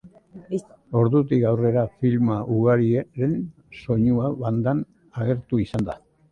Ordutik 1.01 1.45
aurrera, 1.49 1.83
filma 1.99 2.39
ugariren 2.57 3.37
soinu 3.83 4.27
bandan 4.43 4.85
agertu 5.23 5.65
izan 5.69 5.91
da. 5.95 6.01